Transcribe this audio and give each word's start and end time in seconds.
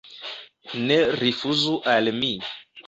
Ne 0.87 0.97
rifuzu 1.21 1.79
al 1.97 2.15
mi. 2.21 2.33